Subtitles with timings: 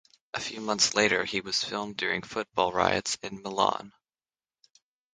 [0.33, 3.93] A few months later he was filmed during football riots in Milan.